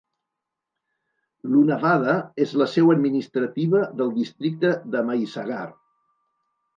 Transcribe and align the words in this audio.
Lunawada 1.49 2.15
és 2.45 2.53
la 2.61 2.67
seu 2.71 2.89
administrativa 2.93 3.81
del 3.99 4.09
districte 4.15 4.73
de 4.97 5.05
Mahisagar. 5.11 5.61